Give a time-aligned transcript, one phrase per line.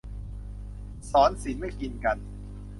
[1.11, 2.17] ศรศิลป์ไม่กินกัน